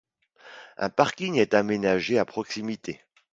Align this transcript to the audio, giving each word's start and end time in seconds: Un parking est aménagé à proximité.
Un 0.77 0.89
parking 0.89 1.35
est 1.35 1.53
aménagé 1.53 2.17
à 2.17 2.25
proximité. 2.25 3.01